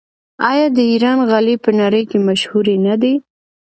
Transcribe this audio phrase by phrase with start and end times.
[0.49, 3.13] آیا د ایران غالۍ په نړۍ کې مشهورې نه دي؟